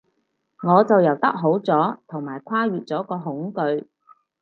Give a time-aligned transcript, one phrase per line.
[0.63, 3.85] 我就游得好咗，同埋跨越咗個恐懼